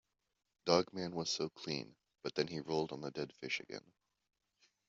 [0.65, 3.91] Dog Man was so clean, but then he rolled on the dead fish again.